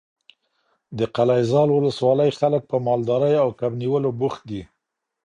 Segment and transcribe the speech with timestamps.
[0.97, 4.61] د قلعه زال ولسوالۍ خلک په مالدارۍ او کب نیولو بوخت دي.